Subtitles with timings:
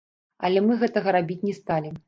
[0.49, 1.97] Але мы гэтага рабіць не сталі.